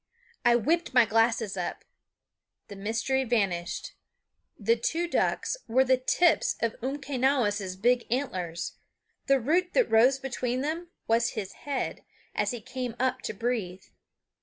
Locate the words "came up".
12.61-13.21